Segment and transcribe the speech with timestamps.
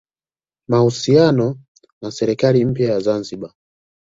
[0.67, 1.57] mahusiano
[2.01, 3.53] na serikali mpya ya Zanzibar